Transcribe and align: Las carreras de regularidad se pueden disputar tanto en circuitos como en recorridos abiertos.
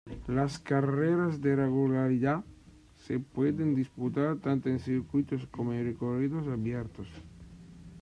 Las 0.25 0.57
carreras 0.57 1.41
de 1.41 1.55
regularidad 1.55 2.43
se 3.05 3.19
pueden 3.19 3.75
disputar 3.75 4.37
tanto 4.37 4.67
en 4.67 4.79
circuitos 4.79 5.45
como 5.51 5.73
en 5.73 5.85
recorridos 5.85 6.47
abiertos. 6.47 7.07